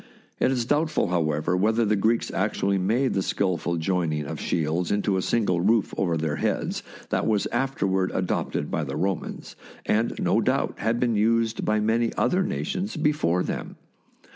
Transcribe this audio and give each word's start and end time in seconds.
It 0.39 0.49
is 0.49 0.65
doubtful, 0.65 1.09
however, 1.09 1.55
whether 1.55 1.85
the 1.85 1.95
Greeks 1.95 2.31
actually 2.31 2.79
made 2.79 3.13
the 3.13 3.21
skilful 3.21 3.75
join 3.77 4.11
ing 4.11 4.25
of 4.25 4.39
shields 4.41 4.91
into 4.91 5.15
a 5.15 5.21
single 5.21 5.61
roof 5.61 5.93
over 5.95 6.17
their 6.17 6.37
heads 6.37 6.81
that 7.09 7.27
was 7.27 7.45
afterward 7.51 8.09
adopted 8.11 8.71
by 8.71 8.83
the 8.83 8.97
Romans, 8.97 9.55
and 9.85 10.15
no 10.19 10.41
doubt 10.41 10.79
had 10.79 10.99
been 10.99 11.13
used 11.15 11.63
by 11.65 11.79
many 11.79 12.11
other 12.17 12.41
nations 12.41 12.97
be 12.97 13.11
fore 13.11 13.43
them. 13.43 13.75